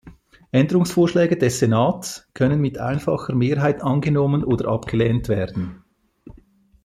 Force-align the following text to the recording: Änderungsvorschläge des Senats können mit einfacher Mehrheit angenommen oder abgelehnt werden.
Änderungsvorschläge 0.51 1.37
des 1.37 1.59
Senats 1.59 2.27
können 2.33 2.59
mit 2.59 2.79
einfacher 2.79 3.35
Mehrheit 3.35 3.83
angenommen 3.83 4.43
oder 4.43 4.67
abgelehnt 4.69 5.27
werden. 5.29 5.83